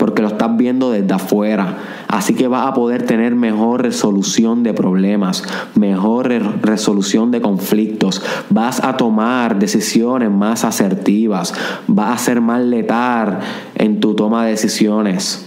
porque 0.01 0.23
lo 0.23 0.29
estás 0.29 0.57
viendo 0.57 0.89
desde 0.89 1.13
afuera. 1.13 1.77
Así 2.11 2.33
que 2.33 2.49
vas 2.49 2.67
a 2.67 2.73
poder 2.73 3.03
tener 3.03 3.35
mejor 3.35 3.83
resolución 3.83 4.63
de 4.63 4.73
problemas, 4.73 5.43
mejor 5.75 6.27
resolución 6.61 7.31
de 7.31 7.39
conflictos. 7.39 8.21
Vas 8.49 8.83
a 8.83 8.97
tomar 8.97 9.57
decisiones 9.57 10.29
más 10.29 10.65
asertivas. 10.65 11.53
Vas 11.87 12.21
a 12.21 12.23
ser 12.23 12.41
más 12.41 12.61
letal 12.61 13.39
en 13.75 14.01
tu 14.01 14.13
toma 14.13 14.43
de 14.43 14.51
decisiones. 14.51 15.45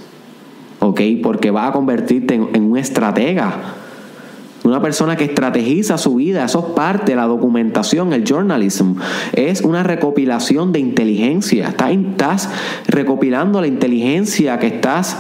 ¿Ok? 0.81 1.03
Porque 1.23 1.51
vas 1.51 1.69
a 1.69 1.73
convertirte 1.73 2.35
en, 2.35 2.63
un 2.63 2.79
estratega 2.79 3.53
una 4.65 4.81
persona 4.81 5.15
que 5.15 5.25
estrategiza 5.25 5.99
su 5.99 6.15
vida, 6.15 6.43
eso 6.43 6.61
es 6.61 6.75
parte 6.75 7.13
de 7.13 7.17
la 7.17 7.27
documentación, 7.27 8.15
el 8.15 8.25
journalism. 8.25 8.95
Es 9.35 9.61
una 9.61 9.83
recopilación 9.83 10.73
de 10.73 10.79
inteligencia. 10.79 11.69
Estás, 11.69 12.49
recopilando 12.87 13.61
la 13.61 13.67
inteligencia 13.67 14.59
que 14.59 14.69
estás 14.69 15.19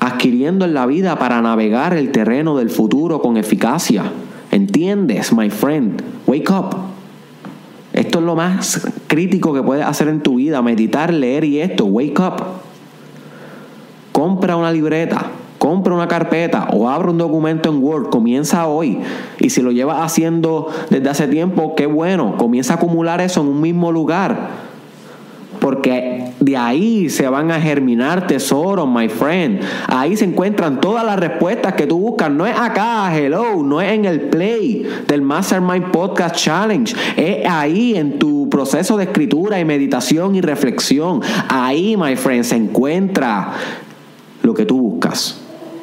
adquiriendo 0.00 0.64
en 0.64 0.74
la 0.74 0.86
vida 0.86 1.18
para 1.18 1.40
navegar 1.40 1.94
el 1.94 2.10
terreno 2.10 2.56
del 2.56 2.70
futuro 2.70 3.20
con 3.20 3.36
eficacia. 3.36 4.04
¿Entiendes, 4.50 5.32
my 5.32 5.50
friend? 5.50 6.02
Wake 6.26 6.50
up. 6.50 6.76
Esto 7.92 8.18
es 8.18 8.24
lo 8.24 8.34
más 8.34 8.88
crítico 9.06 9.52
que 9.52 9.62
puedes 9.62 9.84
hacer 9.84 10.08
en 10.08 10.22
tu 10.22 10.36
vida, 10.36 10.62
meditar, 10.62 11.12
leer 11.12 11.44
y 11.44 11.60
esto. 11.60 11.84
Wake 11.84 12.18
up. 12.20 12.42
Compra 14.12 14.56
una 14.56 14.72
libreta 14.72 15.30
compra 15.60 15.92
una 15.92 16.08
carpeta 16.08 16.68
o 16.72 16.88
abre 16.88 17.10
un 17.10 17.18
documento 17.18 17.68
en 17.68 17.84
Word, 17.84 18.08
comienza 18.08 18.66
hoy. 18.66 18.98
Y 19.38 19.50
si 19.50 19.60
lo 19.60 19.70
llevas 19.72 20.00
haciendo 20.00 20.68
desde 20.88 21.10
hace 21.10 21.28
tiempo, 21.28 21.74
qué 21.76 21.84
bueno, 21.84 22.38
comienza 22.38 22.72
a 22.72 22.76
acumular 22.76 23.20
eso 23.20 23.42
en 23.42 23.48
un 23.48 23.60
mismo 23.60 23.92
lugar. 23.92 24.69
Porque 25.60 26.32
de 26.40 26.56
ahí 26.56 27.08
se 27.08 27.28
van 27.28 27.50
a 27.50 27.60
germinar 27.60 28.26
tesoros, 28.26 28.88
my 28.88 29.08
friend. 29.08 29.60
Ahí 29.86 30.16
se 30.16 30.24
encuentran 30.24 30.80
todas 30.80 31.04
las 31.04 31.18
respuestas 31.18 31.74
que 31.74 31.86
tú 31.86 31.98
buscas. 31.98 32.30
No 32.30 32.46
es 32.46 32.56
acá, 32.58 33.16
hello, 33.16 33.62
no 33.62 33.80
es 33.80 33.92
en 33.92 34.06
el 34.06 34.22
play 34.22 34.86
del 35.06 35.22
Mastermind 35.22 35.90
Podcast 35.90 36.36
Challenge. 36.36 36.94
Es 37.16 37.46
ahí 37.46 37.94
en 37.96 38.18
tu 38.18 38.48
proceso 38.48 38.96
de 38.96 39.04
escritura 39.04 39.60
y 39.60 39.64
meditación 39.64 40.34
y 40.34 40.40
reflexión. 40.40 41.20
Ahí, 41.48 41.96
my 41.96 42.16
friend, 42.16 42.44
se 42.44 42.56
encuentra 42.56 43.52
lo 44.42 44.54
que 44.54 44.64
tú 44.64 44.80
buscas. 44.80 45.39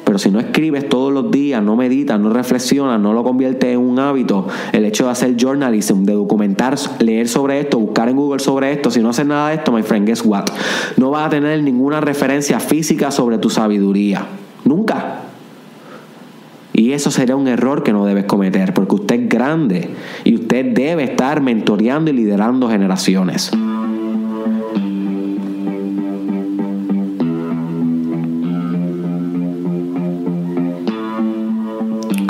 Pero 0.08 0.18
si 0.18 0.30
no 0.30 0.40
escribes 0.40 0.88
todos 0.88 1.12
los 1.12 1.30
días, 1.30 1.62
no 1.62 1.76
meditas, 1.76 2.18
no 2.18 2.30
reflexionas, 2.30 2.98
no 2.98 3.12
lo 3.12 3.22
conviertes 3.22 3.74
en 3.74 3.78
un 3.78 3.98
hábito, 3.98 4.46
el 4.72 4.86
hecho 4.86 5.04
de 5.04 5.10
hacer 5.10 5.36
journalism, 5.36 6.04
de 6.04 6.14
documentar, 6.14 6.76
leer 6.98 7.28
sobre 7.28 7.60
esto, 7.60 7.78
buscar 7.78 8.08
en 8.08 8.16
Google 8.16 8.38
sobre 8.38 8.72
esto, 8.72 8.90
si 8.90 9.02
no 9.02 9.10
haces 9.10 9.26
nada 9.26 9.50
de 9.50 9.56
esto, 9.56 9.70
my 9.70 9.82
friend, 9.82 10.06
guess 10.06 10.24
what? 10.24 10.46
No 10.96 11.10
vas 11.10 11.26
a 11.26 11.28
tener 11.28 11.62
ninguna 11.62 12.00
referencia 12.00 12.58
física 12.58 13.10
sobre 13.10 13.36
tu 13.36 13.50
sabiduría. 13.50 14.24
Nunca. 14.64 15.24
Y 16.72 16.92
eso 16.92 17.10
sería 17.10 17.36
un 17.36 17.46
error 17.46 17.82
que 17.82 17.92
no 17.92 18.06
debes 18.06 18.24
cometer, 18.24 18.72
porque 18.72 18.94
usted 18.94 19.20
es 19.20 19.28
grande 19.28 19.90
y 20.24 20.36
usted 20.36 20.72
debe 20.72 21.04
estar 21.04 21.42
mentoreando 21.42 22.10
y 22.10 22.14
liderando 22.14 22.70
generaciones. 22.70 23.50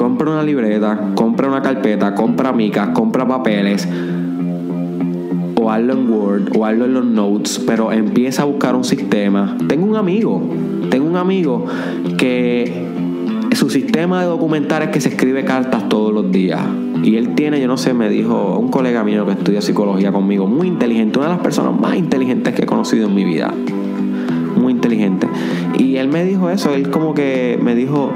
Una 0.08 0.42
libreta, 0.42 1.12
compra 1.14 1.48
una 1.48 1.62
carpeta, 1.62 2.14
compra 2.14 2.52
micas, 2.52 2.88
compra 2.88 3.26
papeles 3.26 3.88
o 5.60 5.70
hazlo 5.70 5.92
en 5.92 6.10
Word 6.10 6.56
o 6.56 6.64
hazlo 6.64 6.84
en 6.86 6.94
los 6.94 7.04
notes, 7.04 7.62
pero 7.66 7.92
empieza 7.92 8.42
a 8.42 8.44
buscar 8.46 8.74
un 8.74 8.84
sistema. 8.84 9.56
Tengo 9.68 9.86
un 9.86 9.96
amigo, 9.96 10.40
tengo 10.90 11.06
un 11.06 11.16
amigo 11.16 11.66
que 12.16 12.86
su 13.52 13.70
sistema 13.70 14.20
de 14.22 14.28
documentar 14.28 14.82
es 14.82 14.88
que 14.90 15.00
se 15.00 15.08
escribe 15.08 15.44
cartas 15.44 15.88
todos 15.88 16.12
los 16.12 16.30
días. 16.30 16.60
Y 17.02 17.16
él 17.16 17.34
tiene, 17.34 17.60
yo 17.60 17.68
no 17.68 17.76
sé, 17.76 17.94
me 17.94 18.08
dijo 18.08 18.58
un 18.58 18.68
colega 18.68 19.04
mío 19.04 19.24
que 19.26 19.32
estudia 19.32 19.60
psicología 19.60 20.12
conmigo, 20.12 20.46
muy 20.46 20.68
inteligente, 20.68 21.18
una 21.18 21.28
de 21.28 21.34
las 21.34 21.42
personas 21.42 21.78
más 21.78 21.96
inteligentes 21.96 22.54
que 22.54 22.62
he 22.62 22.66
conocido 22.66 23.08
en 23.08 23.14
mi 23.14 23.24
vida. 23.24 23.52
Muy 24.56 24.72
inteligente. 24.72 25.28
Y 25.78 25.96
él 25.96 26.08
me 26.08 26.24
dijo 26.24 26.50
eso, 26.50 26.74
él 26.74 26.90
como 26.90 27.14
que 27.14 27.58
me 27.62 27.74
dijo, 27.74 28.12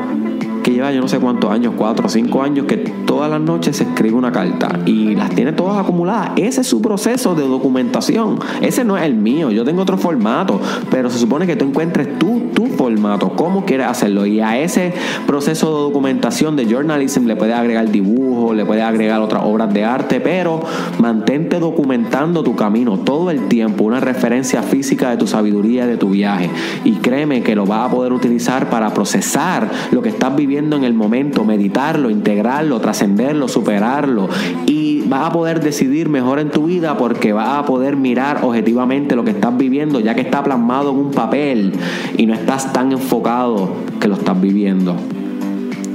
lleva 0.72 0.92
yo 0.92 1.00
no 1.00 1.08
sé 1.08 1.18
cuántos 1.18 1.50
años, 1.50 1.74
cuatro 1.76 2.06
o 2.06 2.08
cinco 2.08 2.42
años, 2.42 2.66
que 2.66 3.01
todas 3.22 3.38
las 3.38 3.48
noches 3.48 3.76
se 3.76 3.84
escribe 3.84 4.16
una 4.16 4.32
carta 4.32 4.80
y 4.84 5.14
las 5.14 5.30
tiene 5.30 5.52
todas 5.52 5.78
acumuladas. 5.78 6.32
Ese 6.34 6.62
es 6.62 6.66
su 6.66 6.82
proceso 6.82 7.36
de 7.36 7.46
documentación. 7.46 8.40
Ese 8.60 8.84
no 8.84 8.96
es 8.96 9.04
el 9.04 9.14
mío, 9.14 9.52
yo 9.52 9.64
tengo 9.64 9.82
otro 9.82 9.96
formato, 9.96 10.60
pero 10.90 11.08
se 11.08 11.20
supone 11.20 11.46
que 11.46 11.54
tú 11.54 11.64
encuentres 11.66 12.18
tú, 12.18 12.50
tu 12.52 12.66
formato, 12.66 13.30
cómo 13.36 13.64
quieres 13.64 13.86
hacerlo. 13.86 14.26
Y 14.26 14.40
a 14.40 14.58
ese 14.58 14.92
proceso 15.24 15.68
de 15.68 15.82
documentación 15.84 16.56
de 16.56 16.66
journalism 16.66 17.26
le 17.26 17.36
puedes 17.36 17.54
agregar 17.54 17.92
dibujo, 17.92 18.54
le 18.54 18.64
puedes 18.64 18.82
agregar 18.82 19.20
otras 19.20 19.44
obras 19.44 19.72
de 19.72 19.84
arte, 19.84 20.18
pero 20.18 20.60
mantente 20.98 21.60
documentando 21.60 22.42
tu 22.42 22.56
camino 22.56 22.98
todo 22.98 23.30
el 23.30 23.46
tiempo, 23.46 23.84
una 23.84 24.00
referencia 24.00 24.64
física 24.64 25.10
de 25.10 25.16
tu 25.16 25.28
sabiduría, 25.28 25.86
de 25.86 25.96
tu 25.96 26.10
viaje. 26.10 26.50
Y 26.82 26.94
créeme 26.94 27.44
que 27.44 27.54
lo 27.54 27.66
vas 27.66 27.88
a 27.88 27.94
poder 27.94 28.12
utilizar 28.12 28.68
para 28.68 28.92
procesar 28.92 29.70
lo 29.92 30.02
que 30.02 30.08
estás 30.08 30.34
viviendo 30.34 30.74
en 30.74 30.82
el 30.82 30.94
momento, 30.94 31.44
meditarlo, 31.44 32.10
integrarlo, 32.10 32.80
trascenderlo, 32.80 33.11
superarlo. 33.48 34.28
Y 34.66 35.02
vas 35.06 35.28
a 35.28 35.32
poder 35.32 35.60
decidir 35.60 36.08
mejor 36.08 36.38
en 36.38 36.50
tu 36.50 36.66
vida 36.66 36.96
porque 36.96 37.32
vas 37.32 37.58
a 37.58 37.64
poder 37.64 37.96
mirar 37.96 38.40
objetivamente 38.42 39.16
lo 39.16 39.24
que 39.24 39.30
estás 39.30 39.56
viviendo, 39.56 40.00
ya 40.00 40.14
que 40.14 40.20
está 40.22 40.42
plasmado 40.42 40.92
en 40.92 40.98
un 40.98 41.10
papel 41.10 41.72
y 42.16 42.26
no 42.26 42.34
estás 42.34 42.72
tan 42.72 42.92
enfocado 42.92 43.70
que 44.00 44.08
lo 44.08 44.14
estás 44.14 44.40
viviendo 44.40 44.96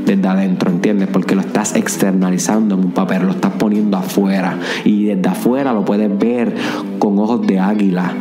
desde 0.05 0.27
adentro, 0.27 0.71
¿entiendes? 0.71 1.09
Porque 1.12 1.36
lo 1.36 1.41
estás 1.41 1.75
externalizando 1.75 2.75
en 2.75 2.86
un 2.86 2.91
papel, 2.91 3.24
lo 3.24 3.31
estás 3.31 3.51
poniendo 3.53 3.97
afuera 3.97 4.57
y 4.86 5.05
desde 5.05 5.27
afuera 5.27 5.74
lo 5.74 5.83
puedes 5.83 6.17
ver 6.17 6.55
con 7.00 7.19
ojos 7.19 7.45
de 7.45 7.59
águila 7.59 8.13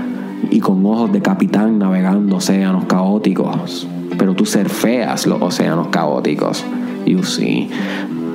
y 0.50 0.58
con 0.58 0.84
ojos 0.84 1.12
de 1.12 1.22
capitán 1.22 1.78
navegando 1.78 2.36
océanos 2.36 2.86
caóticos 2.86 3.86
pero 4.16 4.34
tú 4.34 4.46
surfeas 4.46 5.26
los 5.26 5.40
océanos 5.42 5.88
caóticos. 5.88 6.64
You 7.04 7.22
see. 7.22 7.68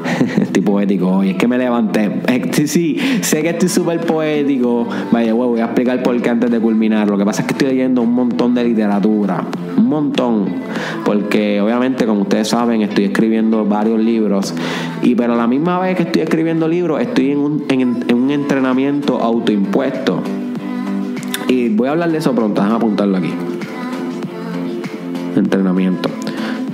estoy 0.42 0.62
poético 0.62 1.10
hoy, 1.10 1.32
es 1.32 1.36
que 1.38 1.48
me 1.48 1.58
levanté. 1.58 2.12
Sí, 2.66 2.98
sé 3.22 3.42
que 3.42 3.50
estoy 3.50 3.70
súper 3.70 4.00
poético. 4.02 4.88
Vaya, 5.12 5.34
voy 5.34 5.60
a 5.60 5.66
explicar 5.66 6.02
por 6.04 6.20
qué 6.22 6.30
antes 6.30 6.52
de 6.52 6.60
culminar. 6.60 7.10
Lo 7.10 7.18
que 7.18 7.26
pasa 7.26 7.42
es 7.42 7.48
que 7.48 7.54
estoy 7.54 7.70
leyendo 7.70 8.02
un 8.02 8.14
montón 8.14 8.54
de 8.54 8.64
literatura, 8.64 9.46
un 9.78 9.88
montón. 9.88 10.46
Porque 11.04 11.60
obviamente, 11.60 12.06
como 12.06 12.22
ustedes 12.22 12.50
saben, 12.50 12.82
estoy 12.82 13.06
escribiendo 13.06 13.66
varios 13.66 14.00
libros. 14.00 14.54
Y 15.02 15.16
pero 15.16 15.34
a 15.34 15.36
la 15.36 15.48
misma 15.48 15.80
vez 15.80 15.98
que 15.98 16.04
estoy 16.04 16.22
escribiendo 16.22 16.68
libros, 16.68 17.02
estoy 17.02 17.32
en 17.32 17.40
un, 17.40 17.66
en 17.70 18.16
un 18.16 18.32
entrenamiento 18.32 19.20
autoimpuesto. 19.20 20.22
Y 21.48 21.70
voy 21.70 21.88
a 21.90 21.92
hablar 21.92 22.12
de 22.12 22.20
eso 22.20 22.34
pronto, 22.34 22.62
déjame 22.62 22.78
apuntarlo 22.78 23.18
aquí. 23.18 23.34
entrenamiento. 25.36 26.10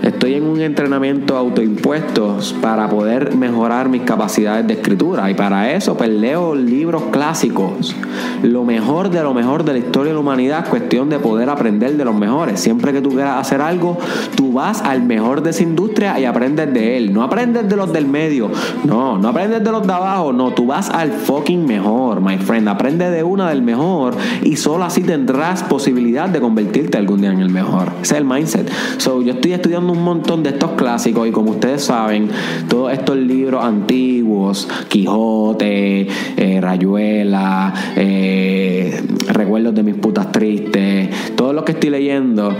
Estoy 0.08 0.36
en 0.36 0.44
un 0.44 0.62
entrenamiento 0.62 1.36
autoimpuesto 1.36 2.38
para 2.62 2.88
poder 2.88 3.36
mejorar 3.36 3.90
mis 3.90 4.04
capacidades 4.04 4.66
de 4.66 4.76
escritura 4.76 5.30
y 5.30 5.34
para 5.34 5.74
eso 5.74 5.98
pues 5.98 6.10
leo 6.10 6.56
libros 6.56 7.04
clásicos. 7.12 7.94
Lo 8.42 8.64
mejor 8.64 9.10
de 9.10 9.22
lo 9.22 9.34
mejor 9.34 9.66
de 9.66 9.74
la 9.74 9.80
historia 9.80 10.12
de 10.12 10.14
la 10.14 10.22
humanidad 10.22 10.64
es 10.64 10.70
cuestión 10.70 11.10
de 11.10 11.20
poder 11.20 11.50
aprender 11.50 11.98
de 11.98 12.06
los 12.06 12.16
mejores. 12.16 12.62
Siempre 12.62 12.94
que 12.94 13.02
tú 13.02 13.10
quieras 13.10 13.38
hacer 13.38 13.60
algo, 13.60 13.98
tú 14.38 14.54
vas 14.54 14.82
al 14.82 15.04
mejor 15.04 15.44
de 15.44 15.50
esa 15.50 15.64
industria 15.64 16.18
y 16.18 16.24
aprendes 16.24 16.74
de 16.74 16.96
él. 16.96 17.12
No 17.12 17.22
aprendes 17.22 17.68
de 17.68 17.76
los 17.76 17.92
del 17.92 18.08
medio, 18.08 18.50
no, 18.86 19.18
no 19.18 19.28
aprendes 19.28 19.62
de 19.62 19.72
los 19.72 19.86
de 19.86 19.92
abajo, 19.92 20.32
no, 20.32 20.52
tú 20.52 20.68
vas 20.68 20.90
al 20.90 21.12
fucking 21.12 21.66
mejor, 21.66 22.22
my 22.22 22.38
friend. 22.38 22.70
Aprende 22.70 23.12
de 23.12 23.24
una 23.24 23.50
del 23.50 23.62
mejor 23.62 24.16
y 24.42 24.56
solo 24.56 24.86
así 24.86 25.02
tendrás 25.02 25.64
posibilidad 25.64 26.30
de 26.30 26.40
convertirte 26.40 26.98
algún 26.98 27.20
día 27.20 27.32
en 27.32 27.42
el 27.42 27.50
mejor. 27.50 27.90
Ese 28.02 28.14
es 28.14 28.22
el 28.22 28.26
mindset. 28.26 28.72
So, 29.00 29.22
yo 29.22 29.34
estoy 29.34 29.52
estudiando 29.52 29.94
un 29.94 29.97
montón 30.04 30.44
de 30.44 30.50
estos 30.50 30.72
clásicos 30.72 31.28
y 31.28 31.32
como 31.32 31.52
ustedes 31.52 31.84
saben, 31.84 32.30
todos 32.68 32.92
estos 32.92 33.18
libros 33.18 33.64
antiguos, 33.64 34.68
Quijote, 34.88 36.08
eh, 36.38 36.62
Rayuela, 36.62 37.74
eh, 37.96 39.02
Recuerdos 39.30 39.76
de 39.76 39.84
mis 39.84 39.96
putas 39.96 40.32
tristes, 40.32 41.36
todo 41.36 41.54
lo 41.54 41.64
que 41.64 41.74
estoy 41.74 41.90
leyendo 41.90 42.56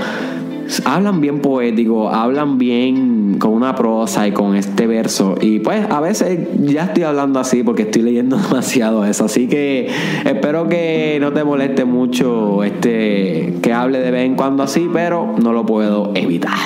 hablan 0.86 1.22
bien 1.22 1.40
poético, 1.40 2.10
hablan 2.10 2.58
bien 2.58 3.17
con 3.40 3.52
una 3.52 3.76
prosa 3.76 4.28
y 4.28 4.32
con 4.32 4.56
este 4.56 4.88
verso. 4.88 5.36
Y 5.40 5.60
pues 5.60 5.86
a 5.90 6.00
veces 6.02 6.40
ya 6.62 6.86
estoy 6.86 7.04
hablando 7.04 7.40
así 7.40 7.64
porque 7.64 7.84
estoy 7.84 8.02
leyendo 8.02 8.38
demasiado 8.50 9.06
eso. 9.06 9.26
Así 9.26 9.48
que 9.48 9.90
espero 10.26 10.68
que 10.68 11.18
no 11.22 11.34
te 11.34 11.44
moleste 11.44 11.86
mucho 11.86 12.64
este 12.64 13.56
que 13.62 13.74
hable 13.74 14.00
de 14.00 14.12
vez 14.12 14.26
en 14.26 14.36
cuando 14.36 14.64
así, 14.64 14.90
pero 14.92 15.36
no 15.42 15.54
lo 15.54 15.66
puedo 15.66 16.12
evitar. 16.16 16.58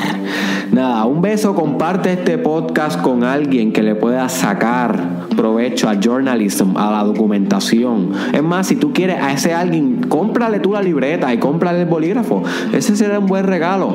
Nada, 0.72 1.06
un 1.06 1.22
beso, 1.22 1.54
comparte 1.54 2.14
este 2.14 2.38
podcast 2.38 3.02
con 3.02 3.26
alguien 3.26 3.74
que 3.74 3.84
le 3.84 3.94
pueda 3.94 4.30
sacar 4.30 5.28
provecho 5.36 5.90
al 5.90 6.00
journalism, 6.00 6.78
a 6.78 6.92
la 6.92 7.04
documentación. 7.04 8.12
Es 8.32 8.42
más, 8.42 8.68
si 8.68 8.78
tú 8.78 8.94
quieres 8.94 9.22
a 9.22 9.34
ese 9.34 9.54
alguien, 9.54 10.06
cómprale 10.08 10.62
tú 10.62 10.72
la 10.72 10.82
libreta 10.82 11.34
y 11.34 11.40
cómprale 11.40 11.82
el 11.82 11.88
bolígrafo. 11.88 12.44
Ese 12.72 12.96
será 12.96 13.20
un 13.20 13.26
buen 13.26 13.46
regalo. 13.48 13.92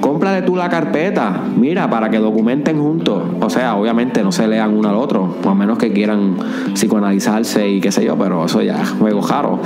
Cómprale 0.00 0.42
tú 0.42 0.56
la 0.56 0.68
carpeta, 0.68 1.40
mira, 1.56 1.88
para 1.88 2.10
que 2.10 2.18
documenten 2.18 2.80
juntos. 2.80 3.22
O 3.40 3.50
sea, 3.50 3.76
obviamente 3.76 4.22
no 4.22 4.32
se 4.32 4.46
lean 4.46 4.76
uno 4.76 4.88
al 4.88 4.96
otro, 4.96 5.36
a 5.46 5.54
menos 5.54 5.78
que 5.78 5.92
quieran 5.92 6.36
psicoanalizarse 6.74 7.68
y 7.68 7.80
qué 7.80 7.92
sé 7.92 8.04
yo, 8.04 8.16
pero 8.16 8.44
eso 8.44 8.62
ya 8.62 8.84
juego 8.84 9.22
jaro. 9.22 9.60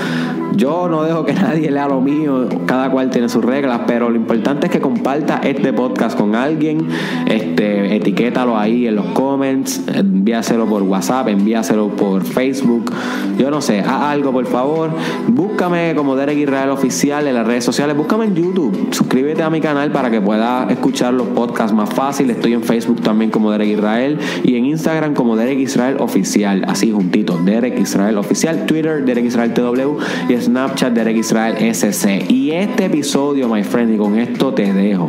Yo 0.54 0.88
no 0.88 1.02
dejo 1.04 1.24
que 1.24 1.34
nadie 1.34 1.70
lea 1.70 1.86
lo 1.88 2.00
mío, 2.00 2.48
cada 2.66 2.90
cual 2.90 3.10
tiene 3.10 3.28
sus 3.28 3.44
reglas, 3.44 3.82
pero 3.86 4.10
lo 4.10 4.16
importante 4.16 4.66
es 4.66 4.72
que 4.72 4.80
comparta 4.80 5.40
este 5.44 5.72
podcast 5.72 6.18
con 6.18 6.34
alguien, 6.34 6.88
este, 7.26 7.96
etiquétalo 7.96 8.56
ahí 8.56 8.86
en 8.86 8.96
los 8.96 9.06
comments, 9.06 9.82
envíaselo 9.94 10.66
por 10.66 10.82
WhatsApp, 10.82 11.28
envíaselo 11.28 11.88
por 11.88 12.24
Facebook, 12.24 12.92
yo 13.38 13.50
no 13.50 13.60
sé, 13.60 13.80
haz 13.80 14.02
algo 14.02 14.32
por 14.32 14.46
favor, 14.46 14.90
búscame 15.28 15.94
como 15.94 16.16
Derek 16.16 16.38
Israel 16.38 16.70
Oficial 16.70 17.26
en 17.26 17.34
las 17.34 17.46
redes 17.46 17.64
sociales, 17.64 17.96
búscame 17.96 18.24
en 18.24 18.34
YouTube, 18.34 18.88
suscríbete 18.90 19.42
a 19.42 19.50
mi 19.50 19.60
canal 19.60 19.92
para 19.92 20.10
que 20.10 20.20
puedas 20.28 20.70
escuchar 20.70 21.14
los 21.14 21.28
podcasts 21.28 21.74
más 21.74 21.88
fácil, 21.88 22.28
estoy 22.28 22.52
en 22.52 22.62
Facebook 22.62 23.00
también 23.00 23.30
como 23.30 23.50
Derek 23.50 23.78
Israel 23.78 24.18
y 24.44 24.56
en 24.56 24.66
Instagram 24.66 25.14
como 25.14 25.36
Derek 25.36 25.58
Israel 25.58 25.96
Oficial, 26.00 26.66
así 26.68 26.92
juntito, 26.92 27.38
Derek 27.46 27.80
Israel 27.80 28.18
Oficial, 28.18 28.66
Twitter 28.66 29.02
Derek 29.06 29.24
Israel 29.24 29.54
TW 29.54 30.30
y 30.30 30.36
Snapchat 30.36 30.92
Derek 30.92 31.16
Israel 31.16 31.56
SC. 31.74 32.30
Y 32.30 32.50
este 32.50 32.84
episodio, 32.84 33.48
my 33.48 33.64
friend, 33.64 33.94
y 33.94 33.96
con 33.96 34.18
esto 34.18 34.52
te 34.52 34.70
dejo. 34.70 35.08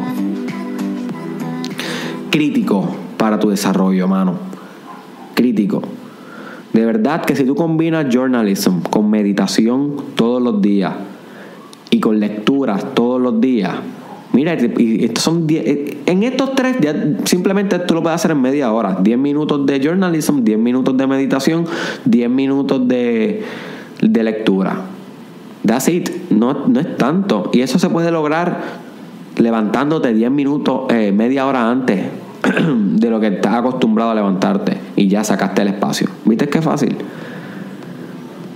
Crítico 2.30 2.88
para 3.18 3.38
tu 3.42 3.50
desarrollo, 3.50 4.08
mano. 4.08 4.36
Crítico. 5.34 5.82
De 6.72 6.86
verdad 6.86 7.26
que 7.26 7.36
si 7.36 7.44
tú 7.44 7.56
combinas 7.56 8.06
journalism 8.10 8.80
con 8.90 9.10
meditación 9.10 9.98
todos 10.16 10.42
los 10.42 10.62
días 10.62 10.94
y 11.90 12.00
con 12.00 12.22
lecturas 12.22 12.96
todos 12.96 13.20
los 13.20 13.42
días, 13.42 13.74
Mira, 14.40 14.56
y 14.78 15.04
estos 15.04 15.22
son 15.22 15.48
eh, 15.50 15.98
en 16.06 16.24
estos 16.24 16.56
tres 16.56 16.78
simplemente 17.26 17.78
tú 17.80 17.94
lo 17.94 18.02
puedes 18.02 18.16
hacer 18.16 18.32
en 18.32 18.42
media 18.42 18.72
hora. 18.72 18.98
10 19.02 19.18
minutos 19.18 19.66
de 19.66 19.82
journalism, 19.82 20.46
10 20.46 20.58
minutos 20.58 20.96
de 20.96 21.08
meditación, 21.08 21.66
10 22.06 22.30
minutos 22.30 22.88
de, 22.88 23.44
de 24.02 24.24
lectura. 24.24 24.78
That's 25.66 25.90
it. 25.90 26.10
No, 26.30 26.68
no 26.70 26.80
es 26.80 26.96
tanto. 26.96 27.50
Y 27.52 27.60
eso 27.60 27.80
se 27.80 27.90
puede 27.90 28.12
lograr 28.12 28.62
levantándote 29.36 30.14
10 30.14 30.32
minutos, 30.32 30.84
eh, 30.90 31.12
media 31.12 31.46
hora 31.46 31.70
antes 31.70 32.06
de 32.96 33.10
lo 33.10 33.20
que 33.20 33.28
estás 33.28 33.56
acostumbrado 33.56 34.12
a 34.12 34.16
levantarte. 34.16 34.78
Y 34.96 35.10
ya 35.10 35.26
sacaste 35.26 35.64
el 35.64 35.68
espacio. 35.68 36.08
¿Viste 36.24 36.48
qué 36.48 36.62
fácil? 36.62 36.96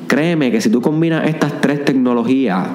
Créeme 0.08 0.50
que 0.50 0.62
si 0.62 0.70
tú 0.70 0.80
combinas 0.80 1.28
estas 1.28 1.60
tres 1.60 1.84
tecnologías, 1.84 2.70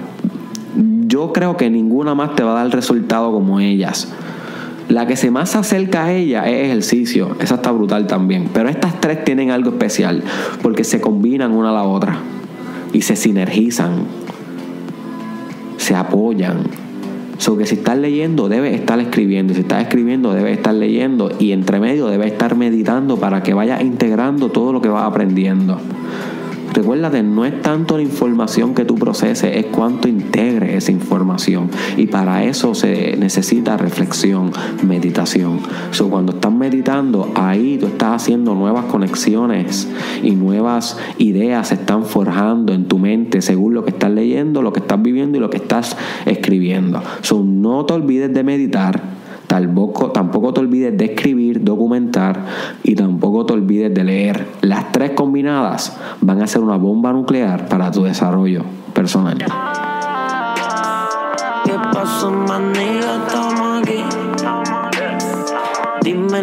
yo 1.07 1.33
creo 1.33 1.57
que 1.57 1.71
ninguna 1.71 2.15
más 2.15 2.35
te 2.35 2.43
va 2.43 2.53
a 2.53 2.65
dar 2.65 2.73
resultado 2.73 3.33
como 3.33 3.61
ellas. 3.61 4.13
La 4.89 5.07
que 5.07 5.17
se 5.17 5.31
más 5.31 5.55
acerca 5.55 6.05
a 6.05 6.13
ella 6.13 6.49
es 6.49 6.65
ejercicio. 6.65 7.37
Esa 7.41 7.57
está 7.57 7.71
brutal 7.73 8.07
también. 8.07 8.49
Pero 8.53 8.69
estas 8.69 9.01
tres 9.01 9.23
tienen 9.25 9.51
algo 9.51 9.71
especial 9.71 10.23
porque 10.63 10.85
se 10.85 11.01
combinan 11.01 11.53
una 11.53 11.71
a 11.71 11.73
la 11.73 11.83
otra 11.83 12.19
y 12.93 13.03
se 13.03 13.17
sinergizan, 13.17 14.05
se 15.77 15.95
apoyan. 15.95 16.63
So 17.37 17.57
que 17.57 17.67
si 17.67 17.77
estás 17.77 17.99
leyendo, 17.99 18.49
debes 18.49 18.75
estar 18.75 18.99
escribiendo. 18.99 19.55
Si 19.55 19.61
estás 19.61 19.83
escribiendo, 19.83 20.33
debes 20.33 20.57
estar 20.57 20.75
leyendo. 20.75 21.31
Y 21.39 21.53
entre 21.53 21.81
medio, 21.81 22.09
debes 22.09 22.33
estar 22.33 22.57
meditando 22.57 23.19
para 23.19 23.43
que 23.43 23.55
vayas 23.55 23.83
integrando 23.83 24.49
todo 24.49 24.73
lo 24.73 24.81
que 24.81 24.89
vas 24.89 25.05
aprendiendo. 25.05 25.79
Recuérdate, 26.73 27.23
no 27.23 27.45
es 27.45 27.63
tanto 27.63 27.97
la 27.97 28.03
información 28.03 28.75
que 28.75 28.85
tú 28.85 28.95
proceses, 28.95 29.57
es 29.57 29.67
cuánto 29.67 30.09
integres 30.09 30.75
esa 30.75 30.93
información. 30.93 31.71
Y 31.97 32.07
para 32.07 32.45
eso 32.45 32.75
se 32.75 33.17
necesita 33.17 33.77
reflexión, 33.77 34.53
meditación. 34.87 35.61
So, 35.91 36.09
cuando 36.09 36.33
estás 36.33 36.53
meditando, 36.53 37.31
ahí 37.35 37.79
tú 37.79 37.87
estás 37.87 38.23
haciendo 38.23 38.55
nuevas 38.55 38.85
conexiones 38.87 39.89
y 40.23 40.33
nuevas 40.33 40.99
ideas 41.19 41.69
se 41.69 41.75
están 41.75 42.05
forjando 42.05 42.73
en 42.73 42.87
tu 42.87 42.99
mente 42.99 43.43
según 43.43 43.75
lo 43.75 43.85
que 43.85 43.91
estás 43.91 44.11
leyendo, 44.11 44.63
lo 44.63 44.73
que 44.73 44.81
estás 44.81 45.01
viviendo 45.03 45.39
y 45.39 45.41
lo 45.41 45.51
que 45.51 45.59
estás 45.59 45.97
escribiendo. 46.27 47.03
So, 47.23 47.43
no 47.43 47.85
te 47.87 47.95
olvides 47.95 48.33
de 48.33 48.45
meditar 48.45 49.18
Tampoco, 49.49 50.11
tampoco 50.11 50.53
te 50.53 50.61
olvides 50.61 50.97
de 50.97 51.07
escribir, 51.07 51.65
documentar 51.65 52.45
y 52.83 52.95
tampoco 52.95 53.47
te 53.47 53.55
olvides 53.55 53.93
de 53.95 54.05
leer. 54.05 54.47
Las 54.61 54.93
tres 54.93 55.13
combinadas 55.13 55.97
van 56.21 56.43
a 56.43 56.47
ser 56.47 56.61
una 56.61 56.77
bomba 56.77 57.13
nuclear 57.15 57.67
para 57.67 57.91
tu 57.91 58.05
desarrollo 58.05 58.63
personal. 58.93 59.39
¿Qué 61.65 61.73
pasó, 61.93 62.31
Dime 66.03 66.43